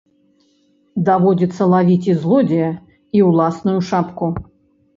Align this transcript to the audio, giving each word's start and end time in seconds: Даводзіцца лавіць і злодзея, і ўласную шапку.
Даводзіцца 1.09 1.67
лавіць 1.75 2.09
і 2.11 2.17
злодзея, 2.23 2.71
і 3.21 3.25
ўласную 3.29 3.79
шапку. 3.95 4.35